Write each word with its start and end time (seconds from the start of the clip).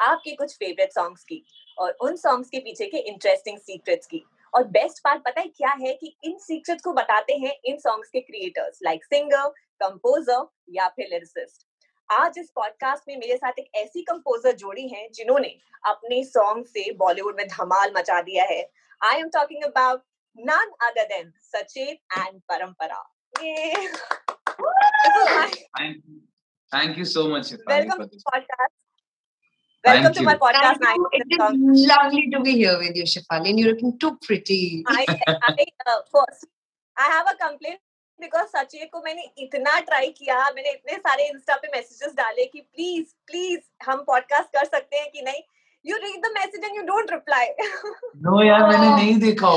आपके 0.00 0.34
कुछ 0.36 0.54
favourite 0.54 0.92
songs 0.92 1.24
की 1.24 1.44
और 1.78 1.96
उन 2.02 2.16
सॉन्ग्स 2.16 2.48
के 2.50 2.58
पीछे 2.60 2.86
के 2.86 2.98
इंटरेस्टिंग 3.10 3.58
सीक्रेट्स 3.58 4.06
की 4.06 4.24
और 4.52 4.64
बेस्ट 4.68 5.02
पार्ट 5.04 5.22
पता 5.24 5.40
है 5.40 5.48
क्या 5.48 5.70
है 5.80 5.92
कि 5.94 6.14
इन 6.24 6.38
सीक्रेट्स 6.38 6.82
को 6.82 6.92
बताते 6.92 7.36
हैं 7.38 7.54
इन 7.64 7.78
सॉन्ग्स 7.78 8.10
के 8.10 8.20
क्रिएटर्स 8.20 8.78
लाइक 8.84 9.04
सिंगर 9.04 9.48
कंपोजर 9.80 10.46
या 10.70 10.88
फिर 10.96 11.08
लिरिसिस्ट 11.10 11.66
आज 12.08 12.38
इस 12.38 12.50
पॉडकास्ट 12.54 13.08
में 13.08 13.16
मेरे 13.16 13.36
साथ 13.36 13.58
एक 13.58 13.70
ऐसी 13.76 14.02
कंपोजर 14.10 14.56
जोड़ी 14.56 14.88
हैं 14.88 15.08
जिन्होंने 15.14 15.56
अपने 15.86 16.22
सॉन्ग 16.24 16.66
से 16.66 16.90
बॉलीवुड 16.98 17.36
में 17.36 17.46
धमाल 17.48 17.92
मचा 17.96 18.20
दिया 18.22 18.44
है 18.50 18.62
I 19.00 19.20
am 19.20 19.28
talking 19.28 19.62
about 19.64 20.02
none 20.36 20.70
other 20.82 21.06
than 21.10 21.32
Sachet 21.40 22.00
and 22.16 22.42
Parampara. 22.50 22.98
Yay! 23.40 23.74
Thank, 25.76 26.02
thank 26.72 26.96
you 26.96 27.04
so 27.04 27.28
much, 27.28 27.52
welcome 27.66 27.98
to 27.98 28.06
the 28.06 28.22
podcast. 28.32 28.83
Welcome 29.84 30.14
कर 44.54 44.64
सकते 44.64 44.96
हैं 44.96 45.10
कि 45.10 45.22
नहीं 45.22 45.42
you 45.84 45.96
read 45.96 46.20
the 46.22 46.30
message 46.34 46.64
and 46.64 46.76
नहीं 48.98 49.18
देखा 49.18 49.48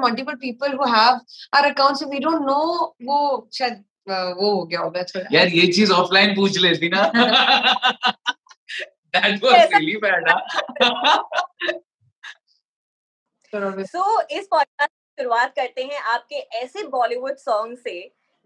मल्टीपल 0.00 0.34
पीपल 0.34 0.76
नो 2.40 2.94
वो 3.02 3.48
वो 4.08 4.50
हो 4.50 4.64
गया 4.64 4.80
होगा 4.80 5.02
थोड़ा. 5.04 5.26
यार 5.32 5.48
ये 5.48 5.66
चीज़ 5.72 5.92
ऑफलाइन 5.92 6.34
पूछ 6.36 6.58
लेती 6.58 6.88
ना 6.94 7.02
That 9.14 9.42
was 9.42 9.52
ऐसा- 9.54 9.78
really 9.80 9.96
bad. 10.00 10.28
हाँ? 10.28 11.28
थोड़ा 13.52 13.70
bit- 13.76 13.86
सो 13.86 14.20
इस 14.30 14.46
पॉडकास्ट 14.50 14.90
की 14.90 15.22
शुरुआत 15.22 15.54
करते 15.56 15.84
हैं 15.84 15.98
आपके 16.14 16.36
ऐसे 16.58 16.82
बॉलीवुड 16.88 17.36
सॉन्ग 17.38 17.78
से 17.78 17.94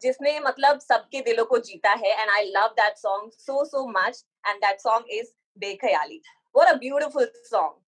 जिसने 0.03 0.39
मतलब 0.41 0.79
सबके 0.81 1.21
दिलों 1.21 1.45
को 1.45 1.59
जीता 1.59 1.91
है 1.91 2.13
and 2.21 2.31
I 2.31 2.45
love 2.57 2.69
that 2.79 2.97
song 2.97 3.33
so 3.39 3.65
so 3.65 3.87
much 3.89 4.25
and 4.47 4.57
that 4.57 4.81
song 4.81 5.11
is 5.11 5.27
Bekhayali 5.59 6.21
what 6.55 6.69
a 6.69 6.73
beautiful 6.79 7.31
song 7.51 7.81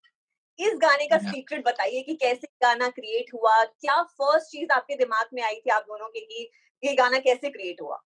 इस 0.59 0.73
गाने 0.77 1.05
का 1.07 1.17
सीक्रेट 1.17 1.65
बताइए 1.65 2.01
कि 2.01 2.13
कैसे 2.15 2.47
गाना 2.63 2.87
क्रिएट 2.89 3.33
हुआ 3.33 3.63
क्या 3.63 4.01
फ़र्स्ट 4.03 4.51
चीज़ 4.51 4.71
आपके 4.71 4.95
दिमाग 4.95 5.29
में 5.33 5.41
आई 5.43 5.55
थी 5.55 5.69
आप 5.69 5.83
दोनों 5.87 6.07
के 6.07 6.19
कि 6.19 6.49
ये 6.85 6.93
गाना 6.95 7.19
कैसे 7.19 7.49
क्रिएट 7.49 7.81
हुआ? 7.81 7.99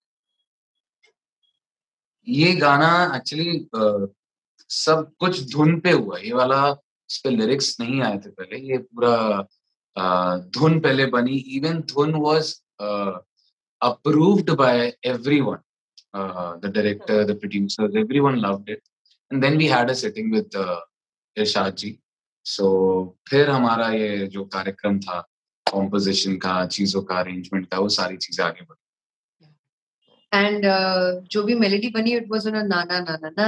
ये 2.27 2.53
गाना 2.55 2.89
एक्चुअली 3.15 3.67
सब 4.69 5.11
कुछ 5.19 5.41
धुन 5.51 5.79
पे 5.79 5.91
हुआ। 5.91 6.17
ये 6.19 6.33
वाला 6.33 6.59
इस 7.09 7.17
पे 7.23 7.29
लिरिक्स 7.29 7.79
नहीं 7.79 8.01
आए 8.01 8.17
थे 8.17 8.29
पहले। 8.31 8.57
ये 8.71 8.77
पूरा 8.77 9.15
धुन 10.55 10.79
पहले 10.79 11.05
बनी। 11.15 11.37
इवन 11.57 11.79
धुन 11.91 12.13
was 12.21 12.53
approved 13.81 14.51
by 14.57 14.79
everyone 15.05 15.57
the 16.61 16.71
director 16.75 17.23
the 17.23 17.39
producer 17.39 17.97
everyone 17.99 18.35
loved 18.45 18.69
it 18.69 18.81
and 19.31 19.41
then 19.41 19.57
we 19.57 19.67
had 19.67 19.89
a 19.89 19.93
setting 20.03 20.33
with 20.33 20.49
Irshad 21.37 21.75
ji. 21.75 21.97
So 22.45 22.67
फिर 23.29 23.49
हमारा 23.49 23.89
ये 23.91 24.27
जो 24.27 24.43
कार्यक्रम 24.53 24.99
था 24.99 25.19
कॉम्पोजिशन 25.71 26.35
का 26.45 26.65
चीज़ों 26.67 27.01
का 27.01 27.19
अरेंजमेंट 27.19 27.65
था 27.73 27.79
वो 27.79 27.89
सारी 27.95 28.17
चीज़ें 28.17 28.45
आगे 28.45 28.61
बढ़ी 28.61 28.77
And 30.31 30.65
uh, 30.65 31.27
जो 31.31 31.43
भी 31.43 31.55
melody 31.55 31.89
बनी, 31.93 32.11
it 32.15 32.27
was 32.29 32.45
on 32.45 32.55
a 32.55 32.63
na 32.63 32.83
na 32.83 32.99
na 33.01 33.17
na 33.17 33.29
na 33.29 33.47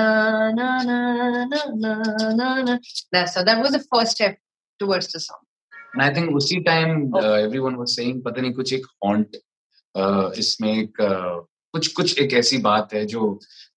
na 0.51 0.69
na 0.83 0.99
na 1.75 1.75
na 1.75 2.33
na 2.33 2.47
na. 2.63 2.77
That's 3.11 3.35
so 3.35 3.43
that 3.43 3.61
was 3.61 3.71
the 3.71 3.83
first 3.85 4.11
step 4.11 4.39
towards 4.79 5.11
the 5.11 5.19
song. 5.19 5.43
And 5.93 6.01
I 6.01 6.09
think 6.13 6.31
उसी 6.35 6.59
time 6.63 7.15
everyone 7.17 7.75
was 7.75 7.87
saying 7.89 8.23
पता 8.23 8.41
नहीं 8.41 8.53
कुछ 8.53 8.73
एक 8.73 8.85
haunt 9.05 9.38
इसमें 10.39 10.73
एक 10.73 11.01
uh, 11.01 11.47
कुछ 11.73 11.88
कुछ 11.93 12.19
एक 12.19 12.33
ऐसी 12.33 12.57
बात 12.61 12.93
है 12.93 13.05
जो 13.05 13.29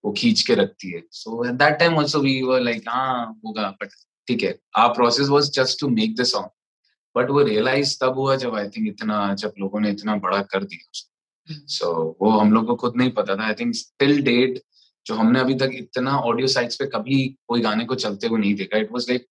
वो 0.05 0.13
खींच 0.19 0.43
के 0.47 0.55
रखती 0.55 0.91
है 0.93 1.03
so 1.13 1.45
at 1.45 1.55
that 1.55 1.79
time 1.79 1.99
also 1.99 2.21
we 2.23 2.41
were 2.43 2.61
like 2.61 2.89
हाँ 2.89 3.27
होगा 3.47 3.71
बट 3.83 3.91
ठीक 4.29 4.43
है 4.43 4.59
our 4.79 4.95
process 4.95 5.29
was 5.29 5.51
just 5.55 5.81
to 5.81 5.89
make 5.89 6.15
the 6.21 6.25
song 6.33 6.49
but 7.17 7.31
वो 7.31 7.43
रियलाइज़ 7.49 7.97
तब 8.01 8.19
हुआ 8.19 8.37
जब 8.45 8.55
आई 8.57 8.69
थिंक 8.77 8.89
इतना 8.89 9.19
जब 9.43 9.55
लोगों 9.61 9.81
ने 9.81 9.91
इतना 9.91 10.17
बड़ा 10.27 10.41
कर 10.55 10.65
दिया 10.65 10.91
उसको 10.91 11.67
सो 11.77 11.93
वो 12.23 12.31
हम 12.39 12.53
लोग 12.53 12.67
को 12.67 12.75
खुद 12.83 12.97
नहीं 12.97 13.11
पता 13.21 13.37
था 13.37 13.47
आई 13.47 13.55
थिंक 13.61 13.75
टिल 13.99 14.21
डेट 14.25 14.61
जो 15.07 15.15
हमने 15.15 15.41
अभी 15.41 15.55
तक 15.63 15.71
इतना 15.75 16.17
ऑडियो 16.31 16.47
साइट्स 16.57 16.77
पे 16.83 16.87
कभी 16.95 17.17
कोई 17.49 17.61
गाने 17.61 17.85
को 17.85 17.95
चलते 18.05 18.27
हुए 18.27 18.41
नहीं 18.41 18.55
देखा 18.61 18.79
it 18.85 18.93
was 18.93 19.09
like 19.11 19.27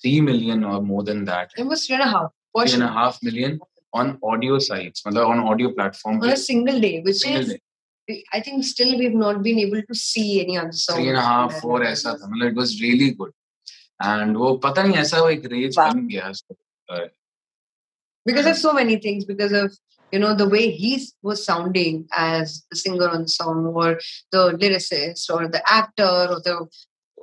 three 0.00 0.20
million 0.30 0.64
और 0.64 0.82
more 0.82 1.04
than 1.04 1.24
that 1.24 1.58
It 1.60 1.70
was 1.72 1.86
three 1.86 1.98
and 2.00 2.06
a 2.08 2.12
half. 2.16 2.30
for 2.56 2.62
three 2.66 2.74
and 2.76 2.84
a 2.84 2.86
sure. 2.86 2.98
half 2.98 3.16
million 3.28 3.58
on 3.92 4.10
audio 4.30 4.58
sites, 4.66 5.02
मतलब 5.06 5.32
on 5.32 5.40
audio 5.50 5.70
platform. 5.78 6.20
On 6.26 6.30
a 6.34 6.38
single 6.44 6.78
day, 6.84 6.92
which 7.06 7.18
single 7.18 7.42
is 7.42 7.50
day. 8.08 8.16
I 8.38 8.40
think 8.46 8.64
still 8.68 8.94
we've 9.00 9.18
not 9.22 9.42
been 9.46 9.58
able 9.64 9.82
to 9.90 9.96
see 10.02 10.24
any 10.40 10.56
other 10.62 10.78
song. 10.82 10.96
Three 11.00 11.10
and 11.12 11.20
a 11.22 11.26
half, 11.26 11.58
four 11.64 11.78
ऐसा 11.90 12.14
था 12.22 12.30
मतलब 12.30 12.52
it 12.52 12.60
was 12.62 12.72
really 12.84 13.10
good. 13.20 13.34
And 14.00 14.40
वो 14.44 14.54
पता 14.66 14.82
नहीं 14.82 14.96
ऐसा 15.04 15.20
वो 15.20 15.28
एक 15.36 15.46
rage 15.54 15.78
Wow. 15.78 15.88
बन 15.92 16.06
गया 16.14 16.32
Uh, 16.88 17.08
because 18.26 18.46
of 18.46 18.56
so 18.56 18.72
many 18.72 18.96
things 18.96 19.24
because 19.24 19.52
of 19.52 19.72
you 20.12 20.18
know 20.18 20.34
the 20.34 20.48
way 20.48 20.70
he 20.70 20.92
was 21.22 21.44
sounding 21.44 22.06
as 22.12 22.64
the 22.70 22.76
singer 22.76 23.08
on 23.08 23.22
the 23.22 23.28
song 23.28 23.66
or 23.74 23.98
the 24.32 24.52
lyricist 24.60 25.28
or 25.28 25.48
the 25.48 25.62
actor 25.70 26.14
or 26.30 26.40
the 26.40 26.56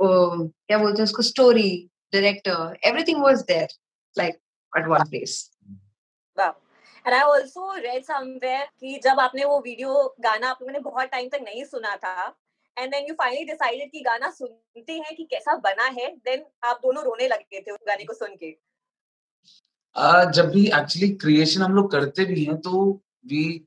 um, 0.01 0.53
क्या 0.67 0.77
बोलते 0.77 1.01
हैं 1.01 1.07
उसको 1.09 1.23
story 1.23 1.89
director 2.13 2.77
everything 2.83 3.21
was 3.21 3.43
there 3.45 3.67
like 4.15 4.39
at 4.73 4.87
one 4.87 5.07
place 5.09 5.49
and 7.05 7.13
I 7.13 7.19
also 7.21 7.73
read 7.77 8.03
somewhere 8.03 8.65
कि 8.79 8.99
जब 9.03 9.19
आपने 9.19 9.43
वो 9.45 9.59
video 9.65 10.15
गाना 10.21 10.49
आप 10.49 10.61
लोगों 10.61 10.73
ने 10.73 10.79
बहुत 10.85 11.09
टाइम 11.09 11.27
तक 11.29 11.41
नहीं 11.43 11.63
सुना 11.65 11.95
था 12.05 12.13
and 12.77 12.91
then 12.91 13.05
you 13.07 13.13
finally 13.19 13.43
decided 13.45 13.91
कि 13.91 13.99
गाना 14.07 14.29
सुनते 14.37 14.93
हैं 14.93 15.15
कि 15.15 15.23
कैसा 15.31 15.55
बना 15.65 15.85
है 15.99 16.07
देन 16.25 16.45
आप 16.69 16.79
दोनों 16.83 17.03
रोने 17.03 17.27
लगे 17.27 17.59
थे 17.59 17.71
उस 17.71 17.85
गाने 17.87 18.05
को 18.05 18.13
सुन 18.13 18.35
के 18.35 18.49
uh, 19.95 20.31
जब 20.31 20.49
भी 20.51 20.65
एक्चुअली 20.67 21.09
क्रिएशन 21.15 21.61
हम 21.61 21.73
लोग 21.73 21.91
करते 21.91 22.25
भी 22.25 22.43
हैं 22.43 22.57
तो 22.61 23.01
we 23.27 23.65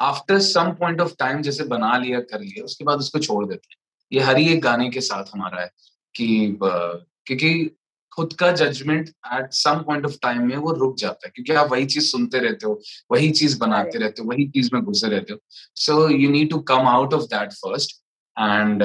after 0.00 0.38
some 0.40 0.72
point 0.72 1.00
of 1.00 1.14
time 1.18 1.42
जैसे 1.42 1.64
बना 1.64 1.96
लिया 1.98 2.20
कर 2.20 2.40
लिया 2.40 2.64
उसके 2.64 2.84
बाद 2.84 2.98
उसको 2.98 3.18
छोड़ 3.18 3.44
देते 3.46 3.68
हैं। 3.70 3.76
ये 4.12 4.20
हर 4.20 4.40
एक 4.40 4.60
गाने 4.62 4.88
के 4.90 5.00
साथ 5.00 5.24
हमारा 5.34 5.60
है 5.60 5.70
कि 6.14 6.58
क्योंकि 6.62 7.76
खुद 8.12 8.32
का 8.32 8.50
judgement 8.52 9.08
at 9.34 9.52
some 9.52 9.82
point 9.82 10.04
of 10.06 10.16
time 10.22 10.46
में 10.48 10.56
वो 10.56 10.72
रुक 10.72 10.96
जाता 10.98 11.26
है 11.26 11.30
क्योंकि 11.34 11.52
आप 11.52 11.70
वही 11.70 11.86
चीज़ 11.86 12.04
सुनते 12.04 12.38
रहते 12.38 12.66
हो 12.66 12.80
वही 13.12 13.30
चीज़ 13.30 13.58
बनाते 13.58 13.98
रहते 13.98 14.22
हो 14.22 14.28
वही 14.28 14.48
चीज़ 14.48 14.70
में 14.74 14.82
घुसे 14.82 15.08
रहते 15.08 15.32
हो। 15.32 15.38
So 15.76 16.08
you 16.08 16.30
need 16.30 16.50
to 16.50 16.58
come 16.70 16.88
out 16.88 17.14
of 17.14 17.22
that 17.22 17.52
first 17.52 17.96
and 18.36 18.82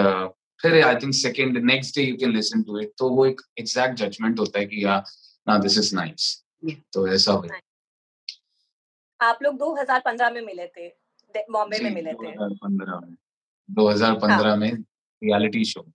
फिर 0.61 0.81
I 0.83 0.95
think 0.95 1.13
second 1.13 1.57
next 1.65 1.95
day 1.95 2.03
you 2.03 2.15
can 2.17 2.35
listen 2.35 2.61
to 2.61 2.79
it 2.79 2.91
तो 2.97 3.09
वो 3.09 3.25
एक 3.25 3.41
एग्जैक्ट 3.59 3.99
जजमेंट 3.99 4.39
होता 4.39 4.59
है 4.59 4.65
कि 4.65 4.83
या 4.85 5.03
ना 5.47 5.57
दिस 5.57 5.77
इज़ 5.77 5.95
नाइस 5.95 6.43
तो 6.93 7.07
ऐसा 7.07 7.31
हुआ। 7.31 7.59
आप 9.19 9.39
लोग 9.43 9.57
2015 9.57 10.31
में 10.33 10.41
मिले 10.41 10.67
थे 10.67 10.87
बॉम्बे 11.51 11.79
में 11.79 11.91
मिले 11.91 12.13
थे। 12.13 12.31
2015 12.31 12.99
में। 12.99 13.15
2015 13.69 14.55
में 14.55 14.71
reality 15.21 15.63
show. 15.65 15.85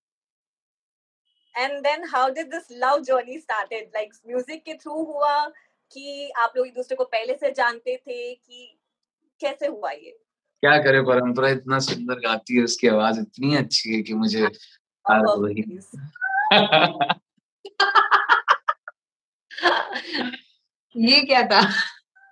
And 1.57 1.73
then 1.83 2.05
how 2.09 2.31
did 2.31 2.51
this 2.51 2.67
love 2.73 3.03
journey 3.03 3.39
started 3.39 3.91
like 3.95 4.13
music 4.27 4.63
के 4.65 4.75
थ्रू 4.75 5.05
हुआ 5.05 5.47
कि 5.93 6.31
आप 6.31 6.53
लोग 6.57 6.67
एक 6.67 6.75
दूसरे 6.75 6.97
को 6.97 7.05
पहले 7.05 7.35
से 7.35 7.51
जानते 7.51 7.97
थे 7.97 8.35
कि 8.35 8.79
कैसे 9.41 9.67
हुआ 9.67 9.91
ये? 9.91 10.19
क्या 10.63 10.77
करे 10.83 11.01
परंपरा 11.03 11.49
इतना 11.49 11.79
सुंदर 11.79 12.15
गाती 12.15 12.57
है 12.57 12.63
उसकी 12.65 12.87
आवाज़ 12.89 13.21
इतनी 13.21 13.57
अच्छी 13.57 13.95
है 13.95 14.03
कि 14.03 14.15
मुझे 14.15 14.47
ये 21.10 21.22
क्या 21.32 21.42
था 21.52 21.62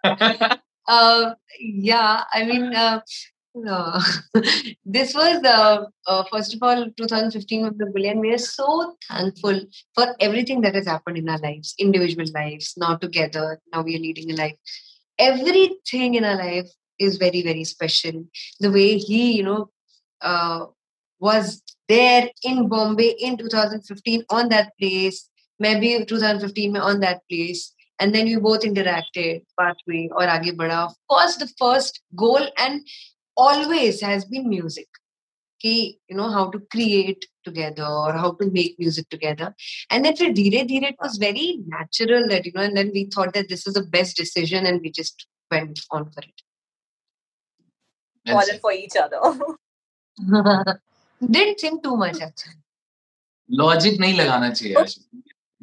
uh, 0.90 1.34
yeah 1.60 2.24
i 2.34 2.44
mean 2.44 2.74
uh, 2.76 3.00
No. 3.56 3.98
this 4.86 5.14
was 5.16 5.42
uh, 5.46 5.86
uh, 6.06 6.24
first 6.30 6.54
of 6.54 6.62
all 6.62 6.90
2015 6.98 7.62
was 7.62 7.78
the 7.78 7.86
billion. 7.86 8.20
We 8.20 8.34
are 8.34 8.38
so 8.38 8.98
thankful 9.08 9.62
for 9.94 10.08
everything 10.20 10.60
that 10.62 10.76
has 10.76 10.88
happened 10.88 11.18
in 11.18 11.30
our 11.30 11.38
lives, 11.38 11.74
individual 11.80 12.26
lives, 12.34 12.74
now 12.76 12.98
together. 12.98 13.62
Now 13.72 13.84
we 13.84 13.96
are 13.96 14.00
leading 14.00 14.32
a 14.32 14.36
life. 14.36 14.58
Everything 15.18 16.16
in 16.16 16.26
our 16.26 16.36
life 16.36 16.70
is 17.00 17.16
very 17.16 17.44
very 17.44 17.64
special. 17.64 18.26
The 18.60 18.72
way 18.72 18.98
he, 18.98 19.38
you 19.38 19.44
know, 19.44 19.70
uh, 20.22 20.66
was 21.20 21.64
there 21.88 22.30
in 22.44 22.68
Bombay 22.68 23.16
in 23.20 23.38
2015 23.38 24.26
on 24.30 24.50
that 24.50 24.74
place, 24.78 25.30
maybe 25.60 26.04
2015 26.06 26.78
on 26.78 27.00
that 27.02 27.22
place. 27.30 27.74
And 28.00 28.14
then 28.14 28.26
we 28.26 28.36
both 28.36 28.62
interacted, 28.62 29.44
pathway 29.58 30.10
or 30.12 30.24
aage 30.24 30.56
bada. 30.56 30.88
Of 30.88 30.96
course, 31.10 31.38
the 31.38 31.48
first 31.58 32.02
goal 32.16 32.46
and 32.58 32.86
always 33.38 34.02
has 34.02 34.26
been 34.26 34.50
music. 34.50 34.88
Ki, 35.62 36.00
you 36.10 36.18
know, 36.18 36.30
how 36.30 36.50
to 36.50 36.60
create 36.72 37.26
together 37.46 37.86
or 37.86 38.12
how 38.12 38.34
to 38.34 38.52
make 38.52 38.78
music 38.78 39.08
together. 39.10 39.56
And 39.90 40.04
then 40.04 40.16
for 40.18 40.26
Dheere 40.26 40.68
Dheere, 40.68 40.90
it 40.90 40.96
was 41.02 41.18
very 41.18 41.60
natural 41.66 42.28
that, 42.28 42.46
you 42.46 42.52
know, 42.54 42.62
and 42.62 42.76
then 42.76 42.92
we 42.94 43.06
thought 43.06 43.34
that 43.34 43.48
this 43.48 43.66
is 43.66 43.76
the 43.76 43.84
best 43.84 44.18
decision 44.18 44.66
and 44.66 44.82
we 44.82 44.92
just 44.92 45.26
went 45.50 45.80
on 45.92 46.12
for 46.12 46.22
it. 46.22 46.42
Fallen 48.28 48.60
for 48.60 48.72
each 48.74 48.96
other. 48.98 49.20
Didn't 51.32 51.60
think 51.60 51.84
too 51.84 51.96
much 51.96 52.22
actually. 52.22 52.56
Logic 53.52 54.00
नहीं 54.00 54.14
लगाना 54.18 54.50
चाहिए 54.50 54.76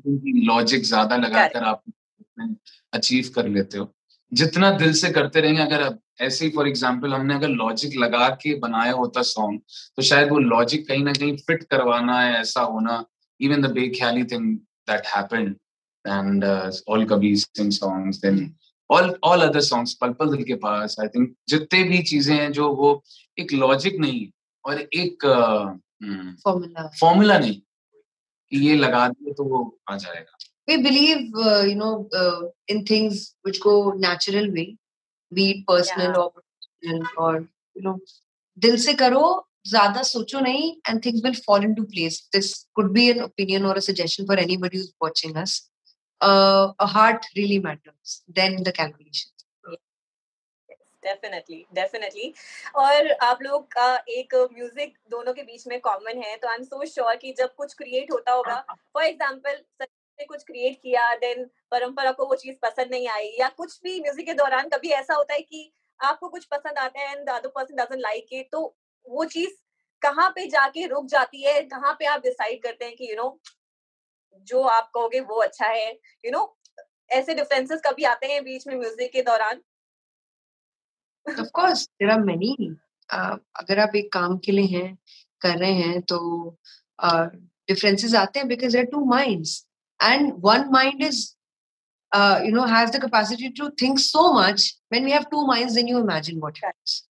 logic 0.05 0.83
ज़्यादा 0.83 1.15
लगाकर 1.17 1.63
आप 1.63 1.83
achieve 2.93 3.29
कर 3.35 3.47
लेते 3.47 3.77
हो। 3.77 3.93
जितना 4.31 4.71
दिल 4.77 4.93
से 4.93 5.09
करते 5.09 5.41
रहेंगे 5.41 5.61
अगर 5.61 5.97
ऐसे 6.21 6.45
ही 6.45 6.51
फॉर 6.51 6.67
एग्ज़ाम्पल 6.67 7.13
हमने 7.13 7.35
अगर 7.35 7.49
लॉजिक 7.49 7.95
लगा 7.99 8.27
के 8.41 8.53
बनाया 8.59 8.93
होता 8.93 9.21
सॉन्ग 9.21 9.59
तो 9.97 10.01
शायद 10.01 10.29
वो 10.29 10.39
लॉजिक 10.39 10.87
कहीं 10.87 11.03
ना 11.03 11.13
कहीं 11.13 11.35
फिट 11.37 11.63
करवाना 11.63 12.19
है 12.21 12.39
ऐसा 12.39 12.61
होना 12.61 13.03
even 13.39 13.61
the 13.61 13.71
Bekhayali 13.71 14.23
thing 14.23 14.55
that 14.89 15.07
happened 15.15 15.55
and 16.05 16.45
all 16.89 17.05
Kabir 17.05 17.37
Singh 17.37 17.69
songs 17.71 18.17
then 18.17 18.55
all 18.89 19.13
all 19.23 19.41
other 19.41 19.61
songs 19.61 19.93
Pal 20.01 20.13
Pal 20.19 20.35
Dil 20.35 20.43
के 20.43 20.55
पास 20.55 20.95
आई 21.01 21.07
थिंक 21.07 21.33
जितने 21.49 21.83
भी 21.83 22.01
चीज़ें 22.03 22.35
हैं 22.35 22.51
जो 22.51 22.73
वो 22.75 22.91
एक 23.39 23.53
लॉजिक 23.53 23.99
नहीं 23.99 24.27
और 24.65 24.81
एक 24.81 25.25
फॉर्मूला 26.43 26.87
फॉर्मूला 26.99 27.37
नहीं 27.39 27.61
कि 28.51 28.57
ये 28.67 28.75
लगा 28.75 29.07
दिए 29.07 29.33
तो 29.39 29.43
वो 29.53 29.63
आ 29.89 29.97
जाएगा 29.97 30.35
we 30.69 30.75
believe 30.83 31.19
uh, 31.47 31.63
you 31.67 31.75
know 31.81 31.91
uh, 32.21 32.41
in 32.73 32.79
things 32.87 33.19
which 33.47 33.59
go 33.65 33.73
natural 34.05 34.47
way 34.55 34.65
be 35.31 35.45
it 35.51 35.61
personal 35.69 36.09
Yeah. 36.09 36.21
or 36.23 36.31
professional 36.31 37.05
or 37.25 37.33
you 37.75 37.83
know 37.85 37.93
dil 38.65 38.75
se 38.85 38.95
karo 39.01 39.21
zyada 39.73 40.03
socho 40.09 40.41
nahi 40.47 40.65
and 40.89 41.03
things 41.05 41.23
will 41.27 41.37
fall 41.47 41.67
into 41.69 41.85
place 41.93 42.17
this 42.37 42.49
could 42.79 42.91
be 42.99 43.05
an 43.13 43.21
opinion 43.27 43.69
or 43.69 43.73
a 43.81 43.85
suggestion 43.87 44.29
for 44.31 44.37
anybody 44.45 44.77
who's 44.77 44.91
watching 45.05 45.37
us 45.43 45.55
uh, 46.21 46.65
a 46.87 46.87
heart 46.97 47.31
really 47.39 47.59
matters 47.69 48.13
than 48.41 48.61
the 48.69 48.75
calculation 48.81 49.31
definitely 51.07 51.65
definitely 51.73 52.33
और 52.75 53.11
आप 53.23 53.41
लोग 53.41 53.67
का 53.71 53.87
एक 54.09 54.35
music 54.53 54.97
दोनों 55.09 55.33
के 55.33 55.43
बीच 55.43 55.67
में 55.67 55.79
common 55.81 56.23
है 56.23 56.35
तो 56.37 56.47
आई 56.47 56.55
एम 56.55 56.63
सो 56.65 56.85
श्योर 56.85 57.15
कि 57.15 57.33
जब 57.37 57.53
कुछ 57.55 57.73
क्रिएट 57.73 58.11
होता 58.11 58.31
होगा 58.31 58.59
फॉर 58.71 59.03
एग्जांपल 59.03 59.61
ने 59.81 60.25
कुछ 60.25 60.43
क्रिएट 60.43 60.79
किया 60.81 61.13
देन 61.15 61.43
परंपरा 61.71 62.11
को 62.11 62.25
वो 62.25 62.35
चीज़ 62.35 62.55
पसंद 62.61 62.91
नहीं 62.91 63.07
आई 63.09 63.35
या 63.39 63.49
कुछ 63.57 63.79
भी 63.83 63.99
म्यूज़िक 64.01 64.25
के 64.25 64.33
दौरान 64.33 64.69
कभी 64.69 64.89
ऐसा 64.93 65.13
होता 65.13 65.33
है 65.33 65.41
कि 65.41 65.71
आपको 65.99 66.27
कुछ 66.29 66.45
पसंद 66.45 66.77
आता 66.77 66.99
है 66.99 67.11
and 67.11 67.29
other 67.29 67.49
person 67.49 67.75
doesn't 67.75 68.01
like 68.01 68.33
it 68.33 68.49
तो 68.51 68.61
वो 69.05 69.25
चीज़ 69.27 69.55
कहाँ 70.01 70.29
पे 70.29 70.45
जाके 70.47 70.85
रुक 70.87 71.05
जाती 71.07 71.43
है 71.43 71.61
कहाँ 71.67 71.93
पे 71.99 72.05
आप 72.05 72.21
डिसाइड 72.21 72.61
करते 72.63 72.85
हैं 72.85 72.95
कि 72.95 73.03
यू 73.03 73.09
you 73.09 73.17
नो 73.17 73.29
know, 73.29 74.45
जो 74.47 74.61
आप 74.61 74.89
कहोगे 74.93 75.19
वो 75.21 75.39
अच्छा 75.41 75.67
है 75.67 75.89
यू 75.89 75.97
you 76.23 76.33
नो 76.33 76.39
know, 76.39 76.57
ऐसे 77.11 77.33
डिफरेंसेस 77.33 77.81
कभी 77.85 78.03
आते 78.03 78.27
हैं 78.27 78.43
बीच 78.43 78.67
में 78.67 78.75
म्यूज़िक 78.75 79.11
के 79.11 79.21
दौरान? 79.21 79.61
Of 81.29 81.49
course 81.53 81.83
there 81.83 82.11
are 82.11 82.23
many 82.23 82.55
अगर 83.09 83.79
आप 83.79 83.95
एक 83.95 84.11
काम 84.13 84.37
के 84.45 84.51
लिए 84.51 84.77
हैं 84.77 84.97
कर 85.41 85.57
रहे 85.57 85.71
हैं 85.73 86.01
तो 86.01 86.19
डिफरेंसेस 86.99 88.11
uh, 88.11 88.17
आते 88.17 88.39
हैं 88.39 88.47
because 88.47 88.73
there 88.73 88.85
two 88.91 89.03
minds 89.05 89.65
and 89.99 90.31
one 90.45 90.69
mind 90.71 91.03
is 91.03 91.25
you 92.45 92.51
know 92.51 92.65
has 92.65 92.91
the 92.91 93.01
capacity 93.01 93.49
to 93.59 93.69
think 93.81 93.99
so 93.99 94.31
much 94.33 94.73
when 94.93 95.05
we 95.05 95.11
have 95.11 95.23
two 95.31 95.45
minds 95.47 95.73
then 95.73 95.87
you 95.87 95.99
imagine 95.99 96.39
what 96.39 96.59
happens 96.63 97.01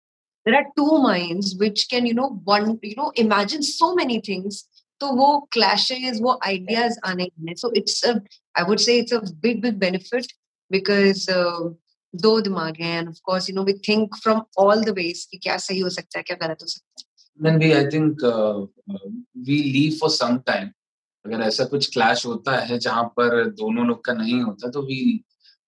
there 0.46 0.56
are 0.56 0.70
two 0.76 0.98
minds 1.02 1.54
which 1.60 1.82
can 1.90 2.06
you 2.06 2.14
know 2.14 2.28
one 2.48 2.78
you 2.84 2.94
know 2.96 3.12
imagine 3.18 3.60
so 3.62 3.94
many 3.94 4.18
things 4.28 4.64
तो 5.00 5.08
वो 5.16 5.28
clashes 5.52 6.20
वो 6.22 6.38
ideas 6.46 6.98
आने 7.04 7.28
so 7.54 7.72
it's 7.76 8.04
I 8.04 8.64
would 8.64 8.78
say 8.78 8.96
it's 8.98 9.12
a 9.14 9.18
big 9.42 9.60
big 9.62 9.78
benefit 9.78 10.32
because 10.70 11.26
दो 12.14 12.40
दिमाग 12.40 12.76
हैं 12.80 13.00
and 13.00 13.08
of 13.08 13.18
course 13.28 13.48
you 13.48 13.54
know 13.54 13.64
we 13.64 13.74
think 13.86 14.16
from 14.22 14.42
all 14.56 14.82
the 14.84 14.94
ways 14.98 15.24
कि 15.30 15.38
क्या 15.38 15.56
सही 15.64 15.80
हो 15.80 15.88
सकता 15.90 16.18
है 16.18 16.22
क्या 16.22 16.36
गलत 16.46 16.62
हो 16.62 16.66
सकता 16.66 17.00
है। 17.00 17.04
Then 17.40 17.58
we 17.62 17.70
i 17.76 17.84
think 17.94 18.22
uh, 18.22 18.66
we 19.48 19.56
leave 19.76 19.98
for 19.98 20.10
some 20.14 20.38
time. 20.50 20.70
अगर 21.24 21.42
ऐसा 21.42 21.64
कुछ 21.64 21.92
क्लैश 21.92 22.24
होता 22.26 22.56
है 22.56 22.78
जहाँ 22.78 23.04
पर 23.16 23.44
दोनों 23.60 23.86
लोग 23.86 24.04
का 24.04 24.12
नहीं 24.12 24.40
होता 24.42 24.70
तो 24.70 24.82
वी 24.82 25.00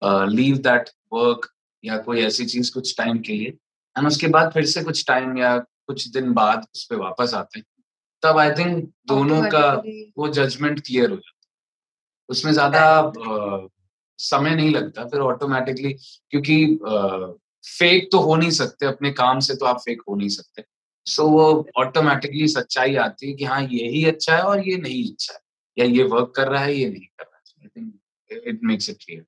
लीव 0.02 0.58
दैट 0.66 0.90
वर्क 1.12 1.48
या 1.84 1.96
कोई 1.98 2.20
ऐसी 2.22 2.44
चीज़ 2.46 2.72
कुछ 2.74 2.96
टाइम 2.98 3.18
के 3.18 3.32
लिए। 3.32 3.48
एंड 3.96 4.06
उसके 4.06 4.26
बाद 4.36 4.52
फिर 4.52 4.64
से 4.66 4.82
कुछ 4.84 5.04
टाइम 5.06 5.38
या 5.38 5.56
कुछ 5.58 6.08
दिन 6.08 6.32
बाद 6.32 6.66
उस 6.74 6.84
पर 6.90 6.96
वापस 6.96 7.34
आते 7.34 7.58
हैं। 7.58 7.66
तब 8.22 8.38
आई 8.38 8.50
थिंक 8.50 8.84
दोनों 9.08 9.42
का 9.50 9.66
वो 10.18 10.28
जजमेंट 10.28 10.80
क्लियर 10.86 11.10
हो 11.10 11.16
जाता 11.16 11.36
उसमें 12.28 12.52
ज़्यादा 12.52 12.80
समय 14.18 14.54
नहीं 14.54 14.70
लगता 14.70 15.04
फिर 15.08 15.20
ऑटोमेटिकली 15.20 15.92
क्योंकि 16.30 16.56
फेक 17.68 18.08
तो 18.12 18.18
हो 18.18 18.36
नहीं 18.36 18.50
सकते 18.50 18.86
अपने 18.86 19.10
काम 19.12 19.40
से 19.40 19.54
तो 19.54 19.66
आप 19.66 19.80
फेक 19.80 20.02
हो 20.08 20.14
नहीं 20.14 20.28
सकते। 20.28 20.64
सो 21.06 21.22
so, 21.22 21.28
वो 21.30 21.66
ऑटोमेटिकली 21.76 22.48
सच्चाई 22.48 22.96
आती 22.96 23.28
है 23.28 23.34
कि 23.36 23.44
हाँ 23.44 23.62
यही 23.62 24.04
अच्छा 24.04 24.36
है 24.36 24.42
और 24.42 24.68
ये 24.68 24.76
नहीं 24.76 25.04
अच्छा 25.12 25.34
है 25.34 25.40
या 25.76 25.84
ये 25.86 26.02
वर्क 26.12 26.32
कर 26.36 26.48
रहा 26.48 26.62
है 26.62 26.74
ये 26.74 26.88
नहीं 26.88 27.06
कर 27.18 27.24
रहा 27.24 27.38
है। 27.38 27.62
I 27.62 27.68
think 27.76 28.46
it 28.46 28.60
makes 28.64 28.90
it 28.90 28.96
clear 29.04 29.24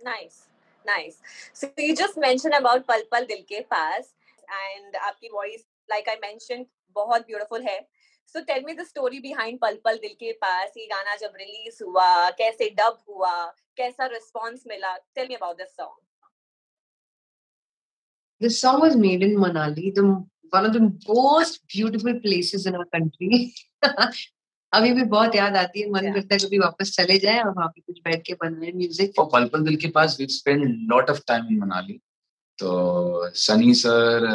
nice 0.00 0.42
nice 0.84 1.18
so 1.60 1.66
you 1.82 1.94
just 1.94 2.18
mention 2.18 2.50
about 2.50 2.86
Pal 2.86 3.02
Pal 3.12 3.24
Dil 3.26 3.42
Ke 3.48 3.60
Paas 3.70 4.14
and 4.50 4.96
आपकी 4.96 5.28
वॉइस 5.34 5.64
लाइक 5.90 6.08
आई 6.08 6.16
मेंशनड 6.22 6.66
बहुत 6.96 7.26
ब्यूटीफुल 7.26 7.62
है। 7.62 7.78
So 8.28 8.40
tell 8.44 8.64
me 8.66 8.74
the 8.74 8.84
story 8.84 9.20
behind 9.20 9.58
Pal 9.60 9.78
Pal 9.84 9.96
Dil 9.98 10.14
के 10.20 10.32
पास 10.42 10.72
ये 10.76 10.86
गाना 10.86 11.16
जब 11.16 11.32
release 11.38 11.82
हुआ 11.84 12.08
कैसे 12.38 12.68
dub 12.78 12.98
हुआ 13.08 13.34
कैसा 13.76 14.06
रिस्पांस 14.12 14.64
मिला 14.68 14.96
tell 15.14 15.28
me 15.28 15.34
about 15.34 15.56
this 15.56 15.76
song 15.76 16.00
This 18.40 18.60
song 18.60 18.80
was 18.80 18.94
made 18.96 19.22
in 19.22 19.34
Manali, 19.36 19.94
the 19.94 20.02
one 20.52 20.64
of 20.66 20.72
the 20.72 20.80
most 21.08 21.60
beautiful 21.68 22.16
places 22.20 22.64
in 22.66 22.74
our 22.74 22.86
country. 22.86 23.54
अभी 24.72 24.92
भी 24.92 25.02
बहुत 25.04 25.34
याद 25.34 25.56
आती 25.56 25.80
है 25.80 25.88
मन 25.90 26.12
करता 26.12 26.34
है 26.34 26.38
कभी 26.40 26.58
वापस 26.58 26.90
चले 26.96 27.18
जाए 27.18 27.40
और 27.40 27.50
वहाँ 27.50 27.68
पे 27.68 27.80
कुछ 27.80 27.98
बैठ 28.04 28.22
के 28.26 28.34
बनाए 28.34 28.70
म्यूज़िक 28.74 29.18
और 29.18 29.28
Pal 29.32 29.48
Pal 29.48 29.64
Dil 29.64 29.76
Ke 29.76 29.88
Paas 29.96 30.16
we 30.20 30.26
spend 30.34 30.64
lot 30.92 31.10
of 31.10 31.20
time 31.28 31.46
in 31.52 31.58
Manali 31.58 31.98
तो 32.58 33.30
सनी 33.36 33.74
सर 33.74 34.26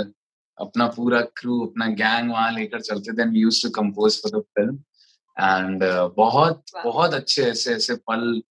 अपना 0.60 0.88
पूरा 0.88 1.22
क्रू 1.22 1.60
अपना 1.66 1.88
गैंग 1.88 2.32
वहाँ 2.32 2.52
लेकर 2.52 2.82
चलते 2.82 3.14
थे। 3.14 3.30
We 3.30 3.40
used 3.40 3.64
to 3.64 3.70
compose 3.70 4.22
for 4.24 4.40
the 4.40 4.44
film 4.44 4.76
and 5.38 5.84
बहुत 6.18 6.64
बहुत 6.84 7.14
अच्छे 7.14 7.44
ऐसे 7.44 7.74
ऐसे 7.74 7.96
पल 7.96 8.42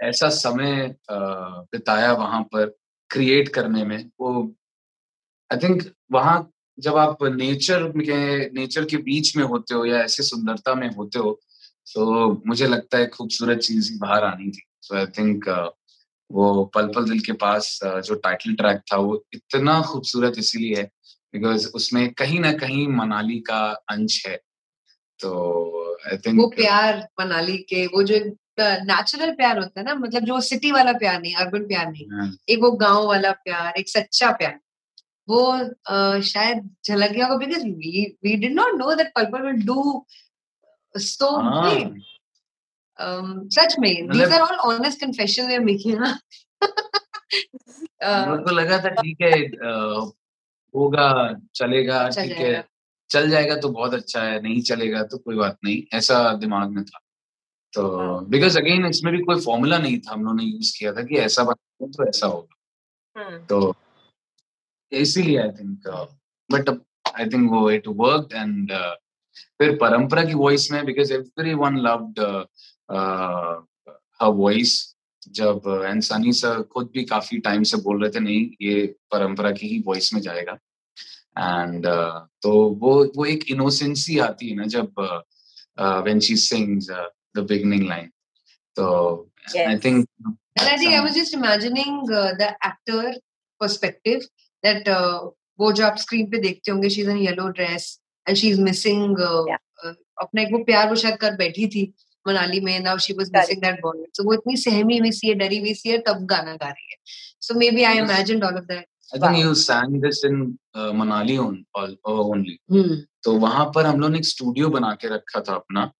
ऐसा 0.00 0.28
समय 0.28 0.94
uh, 1.12 1.64
बिताया 1.72 2.12
वहाँ 2.12 2.42
पर 2.42 2.74
क्रिएट 3.10 3.48
करने 3.48 3.84
में। 3.84 4.10
वो 4.20 4.54
आई 5.50 5.58
थिंक 5.58 5.82
वहाँ 6.12 6.50
जब 6.78 6.96
आप 6.96 7.22
नेचर 7.22 7.88
के 7.98 8.50
नेचर 8.50 8.84
के 8.84 8.96
बीच 8.96 9.36
में 9.36 9.44
होते 9.44 9.74
हो 9.74 9.84
या 9.84 9.98
ऐसे 9.98 10.22
सुंदरता 10.22 10.74
में 10.74 10.88
होते 10.90 11.18
हो 11.18 11.40
तो 11.86 12.42
मुझे 12.46 12.66
लगता 12.66 12.98
है 12.98 13.06
खूबसूरत 13.06 13.58
चीज़ 13.58 13.92
ही 13.92 13.98
बाहर 13.98 14.24
आनी 14.24 14.50
थी। 14.50 14.62
सो 14.82 14.96
आई 14.96 15.06
थिंक 15.06 15.48
वो 16.30 16.64
पल 16.64 16.86
पल 16.86 17.04
दिल 17.04 17.20
के 17.20 17.32
पास 17.32 17.80
uh, 17.84 18.00
जो 18.00 18.14
टाइटल 18.14 18.54
ट्रैक 18.54 18.80
था 18.92 18.96
वो 18.96 19.24
इतना 19.34 19.80
खूबसूरत 19.82 20.38
इसीलिए 20.38 20.76
है 20.76 20.90
बिकॉज़ 21.34 21.68
उसमें 21.74 22.12
कहीं 22.14 22.40
ना 22.40 22.52
कहीं 22.52 22.86
मनाली 22.88 23.38
का 23.40 23.60
अंश 23.90 24.26
है। 24.26 24.36
तो 25.20 25.30
आई 26.08 26.16
थिंक 26.16 26.40
वो 26.40 26.46
प्यार 26.56 27.08
मनाली 27.20 27.56
के 27.68 27.86
वो 27.86 28.02
जो 28.02 28.18
नेचुरल 28.60 29.30
प्यार 29.30 29.58
होता 29.58 29.80
है 29.80 29.86
ना 29.86 29.94
मतलब 29.94 30.24
जो 30.24 30.40
सिटी 30.40 30.70
वाला 30.72 30.92
प्यार 30.92 31.20
नहीं 31.20 31.34
अर्बन 31.34 31.66
प्यार 31.66 31.90
नहीं 31.90 32.06
हाँ। 32.10 32.30
एक 32.48 32.58
वो 32.62 32.70
गाँव 32.82 33.06
वाला 33.06 33.32
प्यार 33.46 33.78
एक 33.78 33.88
सच्चा 33.88 34.30
प्यार 34.32 34.58
वो 35.28 35.42
uh, 35.58 36.20
शायद 36.22 36.70
झलक 36.86 37.10
गया 37.10 37.26
होगा 37.26 37.46
because 37.46 37.64
we 37.64 38.04
we 38.24 38.34
did 38.36 38.54
not 38.54 38.74
know 38.74 38.94
that 38.94 39.12
पल्पर 39.14 39.42
will 39.42 39.62
do 39.66 40.06
so 40.94 41.30
big 41.40 42.00
सच 43.50 43.76
में 43.78 44.08
these 44.08 44.28
are 44.28 44.40
all 44.40 44.56
honest 44.72 45.00
confession 45.00 45.46
we 45.46 45.58
making 45.64 46.00
मेरे 48.04 48.42
को 48.44 48.50
लगा 48.50 48.78
था 48.78 48.88
ठीक 49.00 49.22
है 49.22 49.32
होगा 50.74 51.08
चलेगा 51.54 52.08
ठीक 52.10 52.32
है। 52.32 52.64
चल 53.10 53.28
जाएगा 53.30 53.56
तो 53.56 53.68
बहुत 53.68 53.94
अच्छा 53.94 54.22
है 54.22 54.40
नहीं 54.42 54.62
चलेगा 54.62 55.02
तो 55.02 55.18
कोई 55.18 55.36
बात 55.36 55.58
नहीं 55.64 55.82
ऐसा 55.96 56.32
दिमाग 56.34 56.70
में 56.70 56.84
था। 56.84 56.98
तो 57.72 57.86
हाँ। 57.98 58.24
बिकॉज़ 58.26 58.58
अगेन 58.58 58.86
इसमें 58.86 59.12
भी 59.12 59.22
कोई 59.22 59.40
फॉर्मूला 59.40 59.78
नहीं 59.78 59.98
था 59.98 60.12
हम 60.12 60.24
लोगों 60.24 60.36
ने 60.36 60.44
यूज़ 60.44 60.76
किया 60.78 60.92
था 60.92 61.02
कि 61.02 61.16
ऐसा 61.18 61.44
बना 61.44 61.86
तो 61.86 62.08
ऐसा 62.08 62.26
होगा। 62.26 63.22
हम्म, 63.22 63.44
तो 63.46 63.74
इसीलिए 64.92 65.38
I 65.42 65.50
think 65.50 65.88
but 66.50 66.68
I 67.18 67.26
think 67.26 67.50
वो 67.50 67.70
इट 67.70 67.88
वर्क 67.88 68.28
एंड 68.34 68.72
फिर 69.58 69.76
परंपरा 69.76 70.24
की 70.24 70.34
वॉइस 70.34 70.70
में 70.72 70.84
because 70.86 71.12
every 71.12 71.54
one 71.54 71.76
loved 71.78 72.20
her 74.20 74.28
voice 74.32 74.93
जब 75.28 75.82
एंड 75.86 76.02
सनी 76.02 76.32
सर 76.32 76.62
खुद 76.62 76.90
भी 76.94 77.04
काफ़ी 77.04 77.38
टाइम 77.38 77.62
से 77.62 77.76
बोल 77.76 78.02
रहे 78.02 78.10
थे 78.10 78.20
नहीं 78.20 78.46
ये 78.62 78.86
परंपरा 79.12 79.50
की 79.50 79.66
ही 79.66 79.82
वॉइस 79.86 80.14
में 80.14 80.20
जाएगा। 80.20 80.52
एंड 81.38 81.86
uh, 81.86 82.20
तो 82.42 82.52
वो 82.80 83.04
वो 83.16 83.24
एक 83.24 83.44
इनोसेंसी 83.50 84.18
आती 84.18 84.48
है 84.48 84.56
ना 84.56 84.64
जब 84.76 84.94
when 85.80 86.20
she 86.20 86.36
sings 86.36 86.90
the 87.36 87.46
beginning 87.48 87.88
line 87.88 88.10
तो 88.76 89.30
I 89.58 89.78
think 89.84 90.06
And 90.56 90.68
I 90.68 90.76
think 90.76 90.92
I 90.94 91.00
was 91.00 91.14
just 91.14 91.34
imagining 91.34 91.96
uh, 92.12 92.32
the 92.38 92.48
actor 92.62 93.14
perspective 93.60 94.22
that 94.64 94.88
uh, 94.88 95.30
वो 95.60 95.72
जो 95.72 95.84
आप 95.86 95.96
स्क्रीन 95.98 96.26
पे 96.30 96.38
देखते 96.40 96.70
होंगे 96.70 96.88
she 96.90 97.00
is 97.00 97.10
in 97.10 97.16
yellow 97.16 97.48
dress 97.48 98.00
and 98.28 98.36
she 98.36 98.48
is 98.50 98.60
missing 98.60 99.18
अपना 99.18 100.42
एक 100.42 100.52
वो 100.52 100.58
प्यार 100.64 100.88
वो 100.88 100.96
शायद 100.96 101.16
कर 101.16 101.36
बैठी 101.36 101.66
थी। 101.68 101.82
मनाली 102.28 102.60
में 102.60 102.78
now 102.80 102.98
she 103.06 103.12
was 103.20 103.30
missing 103.36 103.62
that 103.62 103.80
boy 103.82 104.04
so 104.16 104.24
वो 104.24 104.34
इतनी 104.34 104.56
सहमी 104.64 104.98
हुई 104.98 105.12
सी 105.12 105.28
है 105.28 105.34
डरी 105.44 105.58
हुई 105.58 105.74
सी 105.74 105.88
है 105.90 105.98
तब 106.08 106.24
गाना 106.32 106.54
गा 106.56 106.68
रही 106.68 106.90
है। 106.90 106.98
So 107.46 107.58
maybe 107.70 107.82
I. 107.82 107.98
Imagined 107.98 108.44
all 108.44 108.56
of 108.56 108.64
that 108.72 108.86
I 109.12 109.18
think 109.22 109.38
you 109.38 109.50
sang 109.60 109.92
this 110.02 110.20
in 110.26 110.36
uh, 110.74 110.92
Manali 110.98 111.34
on, 111.40 111.56
all, 111.80 111.90
uh, 112.10 112.22
only. 112.34 112.54
Hmm 112.72 112.94
तो 113.24 113.32
वहाँ 113.38 113.64
पर 113.74 113.86
हम 113.86 114.00
लोग 114.00 114.10
ने 114.10 114.18
एक 114.18 114.24
स्टूडियो 114.26 114.68
बना 114.76 114.92
के 115.00 115.08
रखा 115.14 115.40
था 115.48 115.54
अपना। 115.54 115.90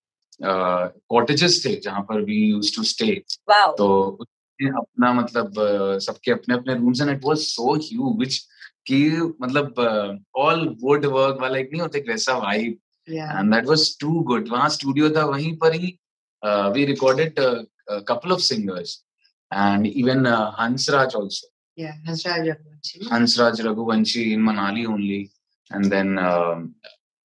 कॉटेजेस 1.11 1.61
थे 1.65 1.75
जहाँ 1.83 2.01
पर 2.09 2.23
वी 2.25 2.37
यूज़ 2.37 2.75
टू 2.77 2.83
स्टे 2.85 3.15
तो 3.79 3.89
अपना 4.61 5.13
मतलब 5.13 5.61
uh, 5.67 5.99
सबके 6.07 6.31
अपने 6.33 6.55
अपने 6.55 6.75
rooms 6.75 7.01
and 7.01 7.11
it 7.11 7.21
was 7.25 7.39
so 7.39 7.75
huge 7.75 8.39
कि 8.87 8.99
मतलब 9.43 9.75
ऑल 10.37 10.67
वुड 10.83 11.05
वर्क 11.13 11.41
वाला 11.41 11.59
एक 11.59 11.71
नहीं 11.73 11.83
होता 11.83 11.99
एक 11.99 12.09
वैसा 12.09 12.37
vibe 12.39 12.79
and 13.09 13.55
that 13.55 13.67
was 13.69 13.87
too 14.01 14.21
good 14.33 14.49
वहाँ 14.53 14.69
स्टूडियो 14.79 15.11
था 15.17 15.25
वहीं 15.27 15.57
पर 15.59 15.75
ही 15.75 15.97
We 16.74 16.86
recorded 16.86 17.40
couple 18.10 18.32
of 18.32 18.40
singers 18.40 19.04
and 19.54 19.88
even 19.88 20.28
Hansraj 20.60 21.16
also 21.16 21.52
या 21.80 21.94
Hansraj 22.08 22.48
Raghuvanshi 22.48 23.00
Hansraj 23.10 23.60
Raghuvanshi 23.66 24.22
in 24.34 24.42
Manali 24.42 24.86
only, 24.88 25.32
and 25.72 25.92
then 25.94 26.18
um, 26.18 26.76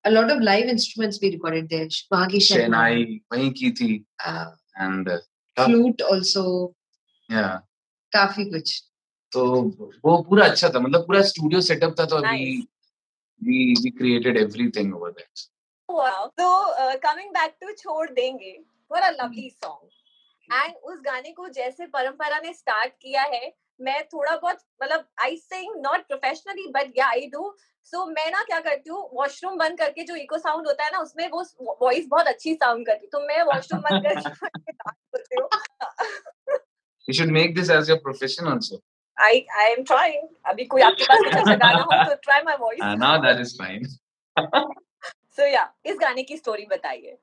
a 0.05 0.11
lot 0.11 0.29
of 0.31 0.41
live 0.41 0.67
instruments 0.73 1.19
we 1.21 1.31
recorded 1.31 1.69
there 1.69 1.87
वहाँ 2.13 2.27
की 2.29 2.39
Chennai 2.47 3.21
वहीं 3.33 3.51
की 3.51 3.71
थी 3.79 4.05
uh, 4.25 4.51
and 4.77 5.09
uh, 5.09 5.19
flute 5.57 6.01
also 6.11 6.45
yeah 7.29 7.57
काफी 8.13 8.45
कुछ 8.51 8.81
तो 9.31 9.43
वो 10.05 10.17
पूरा 10.29 10.45
अच्छा 10.45 10.69
था 10.69 10.79
मतलब 10.79 11.07
पूरा 11.07 11.21
स्टूडियो 11.31 11.61
सेटअप 11.61 11.95
था 11.99 12.05
तो 12.05 12.21
we 12.21 12.27
Nice. 12.27 12.67
we 13.41 13.75
we 13.83 13.91
created 13.91 14.37
everything 14.37 14.93
over 14.93 15.11
there. 15.11 15.31
Wow. 15.89 16.31
So 16.39 16.47
uh, 16.79 16.97
coming 16.97 17.33
back 17.33 17.59
to 17.59 17.73
छोड़ 17.77 18.09
देंगे 18.09 18.57
what 18.90 19.02
a 19.02 19.12
lovely 19.22 19.50
song. 19.64 19.88
And 20.52 20.74
उस 20.84 21.00
गाने 21.04 21.32
को 21.32 21.48
जैसे 21.48 21.86
परंपरा 21.86 22.38
ने 22.38 22.52
स्टार्ट 22.52 22.92
किया 22.92 23.22
है 23.22 23.52
मैं 23.80 24.02
थोड़ा 24.08 24.36
बहुत 24.36 24.58
मतलब 24.82 25.04
I 25.20 25.36
sing 25.36 25.74
not 25.76 26.06
professionally 26.06 26.66
but 26.68 26.92
yeah 26.98 27.06
I 27.06 27.26
do 27.26 27.56
सो 27.84 28.06
मैं 28.06 28.30
ना 28.30 28.42
क्या 28.42 28.60
करती 28.60 28.90
हूँ 28.90 29.08
वॉशरूम 29.12 29.56
बंद 29.56 29.78
करके 29.78 30.04
जो 30.04 30.14
इको 30.14 30.38
साउंड 30.38 30.66
होता 30.66 30.84
है 30.84 30.90
ना 30.92 30.98
उसमें 30.98 31.28
वो 31.28 31.44
वॉइस 31.82 32.06
बहुत 32.06 32.26
अच्छी 32.26 32.54
साउंड 32.54 32.86
करती 32.86 33.06
है। 33.06 33.10
तो 33.10 33.20
मैं 33.20 33.42
वॉशरूम 33.42 33.80
बंद 33.80 34.06
करके 34.06 34.30
करती 35.16 35.40
हूँ। 35.40 35.48
You 37.08 37.14
should 37.14 37.32
make 37.36 37.54
this 37.54 37.70
as 37.76 37.88
your 37.88 38.00
profession 38.08 38.52
also. 38.54 38.80
I 39.20 39.46
I 39.54 39.72
am 39.72 39.82
trying 39.84 40.28
अभी 40.46 40.64
कोई 40.64 40.82
आपके 40.82 41.04
पास 41.04 41.18
कुछ 41.18 41.34
अच्छा 41.34 41.54
गाना 41.54 41.82
हो 41.82 42.04
तो 42.10 42.14
try 42.14 42.42
my 42.42 42.54
Uh, 42.54 42.60
voice 42.60 42.80
now 43.00 43.14
that 43.24 43.40
is 43.46 43.56
fine. 43.62 43.88
So 45.36 45.46
yeah 45.46 45.74
इस 45.84 45.96
गाने 46.00 46.22
की 46.22 46.36
स्टोरी 46.36 46.66
बताइए। 46.66 47.18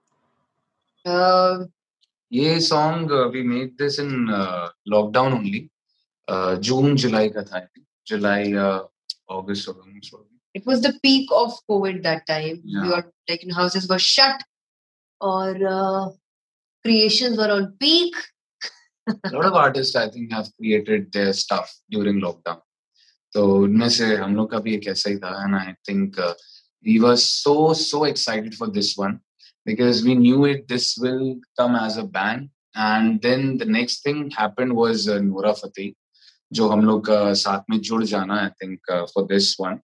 ये 2.32 2.60
song 2.62 3.12
we 3.34 3.44
made 3.44 3.72
this 3.82 4.00
in 4.00 4.12
lockdown 4.88 5.34
only 5.34 5.68
June 6.60 6.96
July 6.96 7.30
का 7.30 7.44
था 7.44 7.68
July 8.08 8.54
August 9.32 9.70
it 10.56 10.68
was 10.68 10.86
the 10.86 10.94
peak 11.04 11.32
of 11.32 11.60
COVID 11.68 12.02
that 12.04 12.24
time 12.28 12.58
we 12.58 12.94
are 12.94 13.52
houses 13.54 13.88
were 13.92 13.98
shut 13.98 14.44
और 15.22 15.60
creations 16.86 17.38
were 17.38 17.52
on 17.52 17.66
peak 17.66 18.16
lot 19.08 19.46
of 19.46 19.56
artist 19.56 19.98
I 19.98 20.08
think 20.08 20.34
have 20.34 20.44
created 20.44 21.10
their 21.10 21.32
stuff 21.34 21.76
during 21.92 22.22
lockdown 22.22 22.62
तो 23.34 23.46
उनमें 23.56 23.90
से 23.90 24.16
हम 24.16 24.36
लोग 24.36 24.52
का 24.52 24.60
भी 24.60 24.76
एक 24.76 24.88
ऐसा 24.88 25.10
ही 25.10 25.18
था 25.18 25.44
and 25.44 25.56
I 25.56 25.74
think 25.90 26.20
we 26.86 26.98
were 27.00 27.16
so 27.16 27.74
so 27.74 28.06
excited 28.06 28.56
for 28.56 28.70
this 28.70 28.94
one 29.00 29.20
because 29.67 30.05
we 30.05 30.14
knew 30.14 30.45
it 30.45 30.69
this 30.69 30.97
will 30.99 31.37
come 31.59 31.75
as 31.75 31.97
a 31.97 32.05
bang 32.05 32.50
and 32.75 33.21
then 33.23 33.59
the 33.59 33.64
next 33.64 34.02
thing 34.02 34.31
happened 34.31 34.73
was 34.75 35.09
uh, 35.09 35.19
Noora 35.19 35.55
Fateh 35.55 35.95
जो 36.55 36.69
हम 36.69 36.81
लोग 36.85 37.07
का 37.07 37.33
साथ 37.35 37.71
में 37.71 37.81
जुड़ 37.81 38.02
जाना 38.05 38.38
I 38.47 38.50
think 38.61 38.81
uh, 38.91 39.07
for 39.12 39.26
this 39.26 39.59
one 39.59 39.81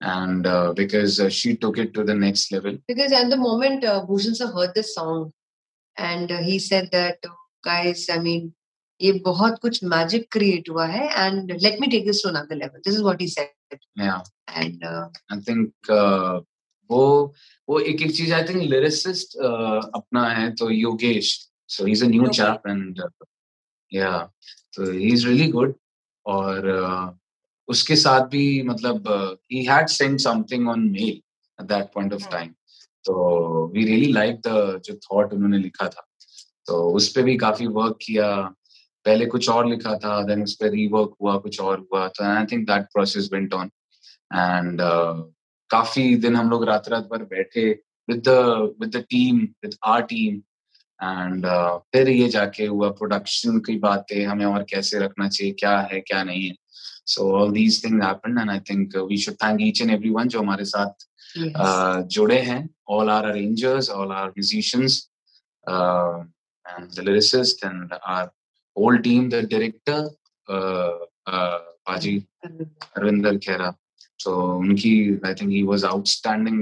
and 0.00 0.46
uh, 0.46 0.72
because 0.74 1.20
uh, 1.20 1.28
she 1.28 1.56
took 1.56 1.78
it 1.78 1.94
to 1.94 2.04
the 2.04 2.14
next 2.14 2.52
level 2.52 2.76
Because 2.86 3.12
at 3.12 3.30
the 3.30 3.36
moment 3.36 3.84
uh, 3.84 4.04
Bhushan 4.06 4.34
sir 4.34 4.48
heard 4.48 4.74
this 4.74 4.94
song, 4.94 5.32
and 5.96 6.32
uh, 6.32 6.38
he 6.38 6.58
said 6.58 6.90
that, 6.92 7.18
"Oh, 7.26 7.36
guys, 7.64 8.08
I 8.10 8.18
mean, 8.18 8.52
ये 9.00 9.12
बहुत 9.24 9.58
कुछ 9.62 9.82
magic 9.84 10.30
create 10.30 10.68
हुआ 10.68 10.86
है, 10.86 11.08
and 11.24 11.52
let 11.60 11.80
me 11.80 11.88
take 11.88 12.06
this 12.06 12.22
to 12.22 12.28
another 12.28 12.56
level. 12.56 12.80
This 12.84 12.94
is 12.94 13.02
what 13.02 13.20
he 13.20 13.28
said, 13.28 13.48
yeah 13.96 14.22
and 14.54 14.82
uh, 14.84 15.08
I 15.30 15.40
think 15.40 15.72
uh, 15.88 16.40
वो 16.91 17.33
वो 17.69 17.79
एक 17.79 18.01
एक 18.01 18.15
चीज़ 18.15 18.33
आई 18.33 18.43
think 18.43 18.61
lyricist 18.63 19.37
अपना 19.37 20.27
है 20.29 20.49
तो 20.55 20.69
Yogesh. 20.69 21.35
So 21.69 21.85
he 21.85 21.91
is 21.91 22.03
a 22.05 22.07
new 22.07 22.27
chap 22.39 22.67
and 22.67 23.01
yeah 23.91 24.17
तो 24.75 24.91
ही 24.91 25.13
इज़ 25.13 25.27
रियली 25.27 25.47
गुड 25.51 25.73
और 26.25 26.69
uh, 26.81 27.07
उसके 27.69 27.95
साथ 27.95 28.27
भी 28.29 28.61
मतलब 28.63 29.07
he 29.51 29.63
had 29.65 29.87
send 29.89 30.19
something 30.19 30.67
on 30.69 30.89
mail 30.91 31.15
at 31.59 31.65
that 31.67 31.85
point 31.93 32.13
of. 32.13 32.27
Time 32.31 32.49
तो 33.05 33.13
वी 33.73 33.83
रियली 33.85 34.11
लाइक 34.13 34.39
द 34.47 34.81
जो 34.85 34.95
थॉट 34.95 35.33
उन्होंने 35.33 35.57
लिखा 35.57 35.87
था। 35.87 36.07
तो 36.67 36.89
उस 36.95 37.07
पे 37.13 37.21
भी 37.23 37.35
काफ़ी 37.37 37.67
वर्क 37.67 37.97
किया। 38.01 38.29
पहले 39.05 39.25
कुछ 39.25 39.49
और 39.49 39.67
लिखा 39.67 39.93
था 39.97 40.21
देन 40.23 40.43
उस 40.43 40.55
पर 40.61 40.69
रीवर्क 40.69 41.13
हुआ 41.21 41.37
कुछ 41.37 41.59
और 41.61 41.79
हुआ। 41.79 42.07
तो 42.07 42.23
I 42.23 42.45
think 42.45 42.67
that 42.69 42.85
process 42.93 43.29
went 43.33 43.53
on 43.53 43.69
and 44.33 44.81
काफ़ी 45.69 46.15
दिन 46.15 46.35
हम 46.35 46.49
लोग 46.49 46.63
रात 46.65 46.89
रात 46.89 47.03
भर 47.03 47.23
बैठे 47.23 47.69
with 48.09 48.21
the 48.27 48.29
with 48.81 48.95
the 48.95 49.03
team 49.09 49.37
with 49.37 49.75
our 49.85 50.01
team 50.01 50.35
and 51.03 51.45
फिर 51.93 52.09
ये 52.09 52.27
जाके 52.29 52.65
हुआ 52.65 52.89
प्रोडक्शन 52.89 53.59
की 53.59 53.77
बातें 53.79 54.25
हमें 54.25 54.45
और 54.45 54.63
कैसे 54.63 54.99
रखना 54.99 55.27
चाहिए 55.29 55.53
क्या 55.53 55.79
है 55.79 55.99
क्या 55.99 56.23
नहीं 56.23 56.47
है। 56.49 56.55
So 57.05 57.31
all 57.39 57.51
these 57.51 57.83
things 57.83 58.05
happened 58.05 58.39
and 58.39 58.49
I 58.49 58.59
think 58.59 58.95
we 58.95 59.17
should 59.17 59.35
thank 59.35 59.61
each 59.61 59.81
and 59.81 59.91
everyone 59.91 60.27
जो 60.27 60.39
हमारे 60.39 60.65
साथ 60.65 61.07
yes, 61.37 61.53
uh, 61.55 62.07
जुड़े 62.07 62.39
हैं 62.41 62.69
all 62.89 63.09
our 63.09 63.25
arrangers 63.29 63.87
all 63.89 64.11
our 64.17 64.31
musicians 64.35 64.93
uh, 65.67 66.23
and 66.65 66.93
the 66.95 67.01
lyricist 67.01 67.65
and 67.69 67.91
our 68.11 68.31
whole 68.75 68.99
team 69.07 69.29
the 69.29 69.41
director 69.43 69.97
uh, 70.47 70.93
uh, 71.27 71.59
So 74.19 74.31
उनकी 74.57 75.21
I 75.25 75.33
think 75.33 75.51
he 75.51 75.63
was 75.63 75.83
outstanding. 75.83 76.61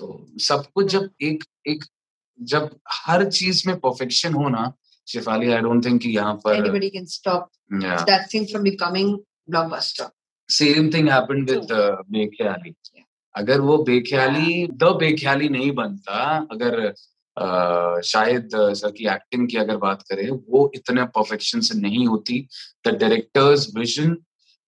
तो 0.00 0.06
सब 0.42 0.64
कुछ 0.74 0.86
जब 0.92 1.10
एक 1.22 1.44
एक 1.68 1.84
जब 2.40 2.70
हर 2.92 3.24
चीज़ 3.30 3.62
में 3.68 3.76
परफेक्शन 3.80 4.34
हो 4.34 4.48
ना 4.48 4.72
शिफाली 5.08 5.52
आई 5.52 5.60
डोंट 5.62 5.84
थिंक 5.84 6.00
कि 6.02 6.10
यहाँ 6.10 6.34
पर 6.44 6.56
anybody 6.60 6.90
can 6.90 7.06
stop 7.06 7.48
yeah, 7.82 8.04
that 8.10 8.30
thing 8.32 8.46
from 8.52 8.64
becoming 8.70 9.12
blockbuster. 9.54 10.08
Same 10.48 10.90
thing 10.94 11.08
happened 11.08 11.50
with 11.50 11.72
Bekhayali 12.16 12.74
अगर 13.34 13.60
वो 13.60 13.76
बेख्याली 13.84 14.66
द 14.82 14.96
बेख्याली 15.00 15.48
नहीं 15.48 15.70
बनता 15.72 16.24
अगर 16.52 16.78
अ, 17.36 18.00
शायद 18.04 18.48
सर 18.80 18.90
की 18.98 19.06
एक्टिंग 19.14 19.48
की 19.48 19.56
अगर 19.56 19.76
बात 19.76 20.02
करें 20.10 20.28
वो 20.30 20.70
इतने 20.74 21.04
परफेक्शन 21.16 21.60
से 21.68 21.78
नहीं 21.80 22.06
होती. 22.06 22.46
द 22.86 22.90
डायरेक्टर्स 23.00 23.66
विजन 23.76 24.16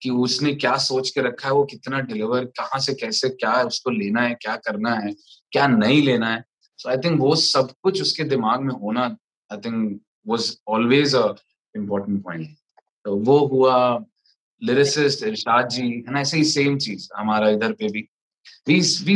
कि 0.03 0.11
उसने 0.11 0.55
क्या 0.55 0.77
सोच 0.77 1.11
के 1.11 1.21
रखा 1.21 1.49
है 1.49 1.55
वो 1.55 1.65
कितना 1.65 2.01
डिलीवर 2.01 2.45
कहाँ 2.45 2.81
से 2.81 2.95
कैसे 2.95 3.29
क्या 3.29 3.63
उसको 3.63 3.91
लेना 3.91 4.23
है 4.23 4.35
क्या 4.35 4.57
करना 4.57 4.95
है 4.95 5.15
क्या 5.53 5.67
नहीं 5.67 6.03
लेना 6.03 6.35
है। 6.35 6.45
सो 6.77 6.89
आई 6.91 6.97
थिंक 6.97 7.21
वो 7.21 7.37
सब 7.37 7.73
कुछ 7.83 8.03
उसके 8.03 8.25
दिमाग 8.25 8.61
में 8.61 8.75
होना 8.75 9.17
I 9.53 9.59
think 9.59 10.01
was 10.29 10.59
always 10.69 11.15
a 11.15 11.35
important 11.77 12.25
point 12.25 12.57
तो 13.05 13.17
वो 13.17 13.47
हुआ 13.47 14.05
लिरिसिस्ट 14.63 15.23
इरशाद 15.23 15.69
जी 15.69 15.83
है 15.83 16.11
ना 16.11 16.21
ऐसे 16.21 16.37
ही 16.37 16.45
सेम 16.45 16.79
चीज़ 16.79 17.09
हमारा 17.17 17.49
इधर 17.51 17.73
पे 17.73 17.89
भी। 17.89 18.09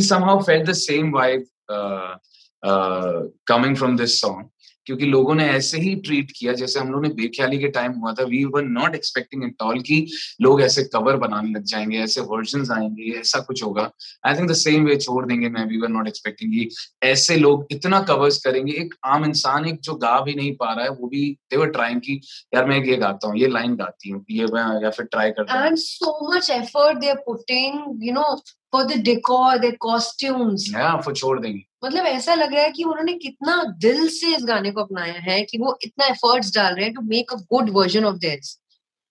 Somehow 0.00 0.40
felt 0.40 0.66
the 0.66 0.74
same 0.74 1.12
vibe 1.12 1.44
uh, 1.68 2.16
uh, 2.62 3.22
coming 3.46 3.76
from 3.76 3.96
this 3.96 4.20
song. 4.20 4.50
क्योंकि 4.86 5.06
लोगों 5.06 5.34
ने 5.34 5.46
ऐसे 5.48 5.78
ही 5.80 5.94
ट्रीट 5.96 6.32
किया 6.38 6.52
जैसे 6.52 6.78
हम 6.80 6.90
लोगों 6.90 7.02
ने 7.02 7.08
बेख्याली 7.14 7.58
के 7.58 7.68
टाइम 7.68 7.92
हुआ 7.92 8.12
था 8.12 8.24
we 8.24 8.44
were 8.44 8.62
not 8.62 8.94
expecting 8.94 9.44
it 9.44 9.62
all 9.62 9.80
कि 9.80 10.06
लोग 10.40 10.62
ऐसे 10.62 10.84
कवर 10.84 11.16
बनाने 11.16 11.50
लग 11.50 11.64
जाएँगे 11.64 11.98
ऐसे 11.98 12.20
वर्जन 12.20 12.64
आएँगे 12.72 13.10
ऐसा 13.20 13.40
कुछ 13.40 13.62
होगा। 13.64 13.90
I 14.26 14.34
think 14.34 14.50
the 14.50 14.54
same 14.54 14.84
way 14.84 14.96
छोड़ 14.96 15.24
देंगे 15.26 15.48
मैं 15.48 15.64
वी 15.66 15.80
वर 15.80 15.88
नॉट 15.88 16.08
एक्सपेक्टिंग 16.08 16.52
कि 16.52 16.68
ऐसे 17.02 17.36
लोग 17.36 17.66
इतना 17.70 18.00
कवर्स 18.10 18.38
करेंगे। 18.44 18.72
एक 18.72 18.94
आम 19.06 19.24
इंसान 19.24 19.66
एक 19.66 19.80
जो 19.80 19.94
गा 20.04 20.18
भी 20.20 20.34
नहीं 20.34 20.54
पा 20.56 20.72
रहा 20.72 20.84
है 20.84 20.90
वो 20.90 21.08
भी 21.08 21.24
दे 21.50 21.56
वर 21.56 21.70
ट्राइंग 21.70 22.00
कि 22.00 22.20
यार 22.54 22.64
मैं 22.68 22.82
ये 22.84 22.96
गाता 22.96 23.28
हूँ 23.28 23.38
ये 23.38 23.48
लाइन 23.48 23.76
गाती 23.76 24.10
हूँ 24.10 24.24
ये 24.30 24.46
मैं 24.54 24.82
या 24.84 24.90
फिर 24.90 25.06
ट्राई 25.06 25.30
करता 25.30 25.60
हूँ। 25.60 25.76
So 25.80 26.12
much 26.28 26.50
effort 26.50 27.00
they 27.02 27.10
are 27.10 27.22
putting 27.28 27.80
you 28.00 28.12
know 28.12 28.28
for 28.72 28.84
the 28.84 29.02
decor 29.02 29.58
their 29.58 29.76
costumes. 29.86 30.70
Yeah 30.74 31.00
for 31.04 31.14
छोड़ 31.14 31.38
देंगे। 31.40 31.69
मतलब 31.82 32.06
ऐसा 32.06 32.34
लग 32.34 32.54
रहा 32.54 32.62
है 32.62 32.70
कि 32.70 32.84
उन्होंने 32.84 33.12
कितना 33.18 33.62
दिल 33.78 34.08
से 34.08 34.34
इस 34.36 34.44
गाने 34.44 34.70
को 34.70 34.80
अपनाया 34.80 35.20
है 35.20 35.42
कि 35.42 35.58
वो 35.58 35.78
इतना 35.82 36.06
एफर्ट्स 36.06 36.54
डाल 36.54 36.74
रहे 36.74 36.84
हैं 36.84 36.94
to 36.94 37.02
make 37.02 37.32
a 37.32 37.36
good 37.52 37.70
version 37.70 38.04
of 38.04 38.16
this 38.16 38.56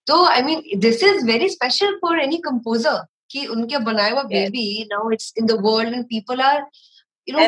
तो 0.08 0.24
I 0.26 0.42
mean 0.42 0.62
this 0.80 1.04
is 1.04 1.26
very 1.26 1.50
special 1.50 1.96
for 1.96 2.20
any 2.20 2.38
composer 2.38 3.06
कि 3.32 3.46
उनके 3.46 3.78
बनाया 3.78 4.12
हुआ 4.12 4.24
baby 4.24 4.68
now 4.92 5.12
it's 5.12 5.34
in 5.38 5.46
the 5.46 5.58
world 5.62 5.94
and 5.94 6.06
people 6.06 6.42
are 6.42 6.66
you 7.28 7.38
know 7.38 7.48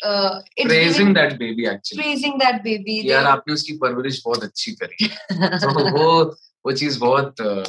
praising 0.00 1.14
that 1.14 1.32
baby 1.32 1.66
actually 1.66 2.02
praising 2.02 2.34
that 2.34 2.62
baby 2.62 3.00
यार 3.10 3.24
आपने 3.24 3.54
उसकी 3.54 3.76
परवरिश 3.76 4.22
बहुत 4.24 4.44
अच्छी 4.44 4.72
करी। 4.72 5.08
तो 5.30 5.98
वो 5.98 6.24
वो 6.64 6.72
चीज़ 6.72 6.98
बहुत 6.98 7.34
uh, 7.40 7.68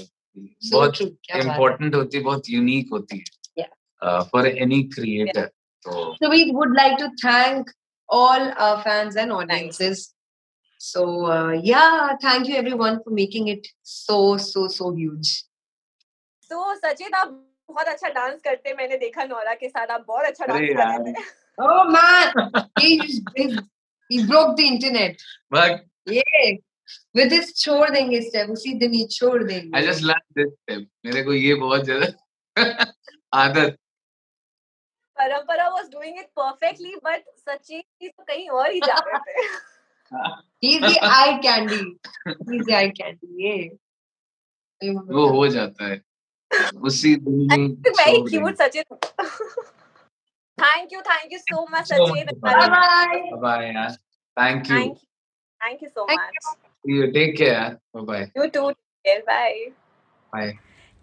बहुत 0.71 1.01
इम्पोर्टेंट 1.01 1.95
होती 1.95 2.17
है। 2.17 2.23
बहुत 2.23 2.49
यूनिक 2.49 2.89
होती 2.91 3.23
है 3.59 3.67
for 4.23 4.47
any 4.47 4.83
creator 4.83 5.49
So, 5.85 6.15
so 6.21 6.29
we 6.29 6.51
would 6.51 6.71
like 6.71 6.97
to 6.97 7.11
thank 7.21 7.69
all 8.09 8.51
our 8.57 8.81
fans 8.81 9.15
and 9.15 9.31
audiences. 9.31 10.13
So 10.79 11.25
uh, 11.25 11.51
yeah, 11.51 12.15
thank 12.21 12.47
you 12.47 12.55
everyone 12.55 13.01
for 13.03 13.11
making 13.11 13.47
it 13.47 13.67
so 13.83 14.37
so 14.37 14.67
so 14.67 14.93
huge. 14.93 15.43
So 16.41 16.61
Sachin, 16.83 17.13
आप 17.13 17.41
बहुत 17.69 17.87
अच्छा 17.87 18.09
dance 18.13 18.41
करते 18.43 18.69
हैं 18.69 18.75
मैंने 18.77 18.97
देखा 18.97 19.23
Nora 19.23 19.53
के 19.61 19.69
साथ 19.69 19.87
आप 19.91 20.05
बहुत 20.07 20.25
अच्छा 20.25 20.45
डांस 20.45 20.69
कर 20.69 20.75
रहे 20.75 21.13
Oh 21.57 21.89
man, 21.89 22.51
he, 22.79 22.97
he, 23.35 23.57
he 24.09 24.27
broke 24.27 24.57
the 24.57 24.67
internet. 24.67 25.21
But 25.49 25.85
yeah. 26.05 26.57
with 27.13 27.29
this 27.29 27.53
छोड़ 27.61 27.89
देंगे 27.89 28.19
step 28.29 28.49
उसी 28.51 28.73
दिन 28.79 28.93
ही 28.93 29.05
छोड़ 29.11 29.43
देंगे 29.43 29.71
I 29.77 29.85
just 29.85 30.03
love 30.03 30.25
this 30.35 30.51
step 30.51 30.83
मेरे 31.05 31.23
को 31.23 31.33
ये 31.33 31.55
बहुत 31.55 31.85
ज़्यादा 31.85 32.93
आदत 33.33 33.77
परंपरा 35.17 35.67
was 35.69 35.89
doing 35.91 36.19
it 36.19 36.27
perfectly 36.39 36.95
but 37.05 37.23
Sachin 37.39 37.81
तो 38.07 38.23
कहीं 38.23 38.49
और 38.49 38.71
ही 38.71 38.79
जा 38.85 38.97
रहे 39.07 39.19
थे। 39.27 39.33
He 40.63 40.97
eye 41.11 41.33
candy 41.43 41.75
he 41.75 42.57
is 42.57 42.71
eye 42.75 42.89
candy 42.99 43.43
ये। 43.45 43.57
वो 44.81 45.27
हो 45.29 45.47
जाता 45.47 45.87
है। 45.87 46.01
उसी 46.85 47.15
दिन 47.15 47.63
में 47.97 48.23
cute 48.25 48.61
Sachin 48.61 48.95
thank 50.57 50.93
you 50.93 51.01
thank 51.01 51.33
you 51.33 51.39
so 51.39 51.65
much 51.71 51.87
Sachin 51.91 52.25
bye 52.39 52.67
bye 53.41 53.65
यार 53.67 53.91
thank 54.37 54.71
you 54.71 54.77
thank 55.61 55.83
you 55.83 55.89
so 55.89 56.05
much 56.11 56.55
you 56.89 57.11
take 57.13 57.35
care 57.37 57.77
bye 57.95 58.03
bye 58.05 58.21
you 58.37 58.47
too 58.53 58.69
care 58.71 59.21
bye 59.27 59.65
bye 60.33 60.57